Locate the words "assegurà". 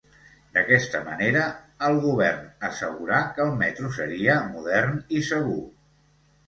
2.71-3.23